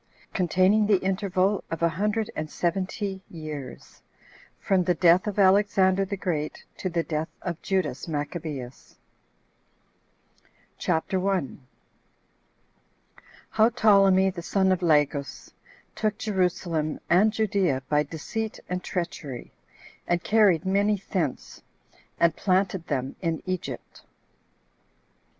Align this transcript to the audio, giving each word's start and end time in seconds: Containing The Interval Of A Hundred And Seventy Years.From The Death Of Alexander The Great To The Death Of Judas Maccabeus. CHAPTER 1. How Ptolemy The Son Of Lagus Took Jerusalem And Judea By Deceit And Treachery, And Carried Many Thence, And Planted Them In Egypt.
Containing 0.33 0.87
The 0.87 0.97
Interval 0.97 1.63
Of 1.69 1.83
A 1.83 1.89
Hundred 1.89 2.31
And 2.35 2.49
Seventy 2.49 3.21
Years.From 3.29 4.83
The 4.85 4.95
Death 4.95 5.27
Of 5.27 5.37
Alexander 5.37 6.05
The 6.05 6.17
Great 6.17 6.65
To 6.77 6.89
The 6.89 7.03
Death 7.03 7.29
Of 7.43 7.61
Judas 7.61 8.07
Maccabeus. 8.07 8.97
CHAPTER 10.79 11.19
1. 11.19 11.67
How 13.51 13.69
Ptolemy 13.69 14.31
The 14.31 14.41
Son 14.41 14.71
Of 14.71 14.81
Lagus 14.81 15.53
Took 15.93 16.17
Jerusalem 16.17 16.99
And 17.07 17.31
Judea 17.31 17.83
By 17.87 18.01
Deceit 18.01 18.59
And 18.67 18.83
Treachery, 18.83 19.51
And 20.07 20.23
Carried 20.23 20.65
Many 20.65 20.99
Thence, 21.11 21.61
And 22.19 22.35
Planted 22.35 22.87
Them 22.87 23.15
In 23.21 23.43
Egypt. 23.45 24.01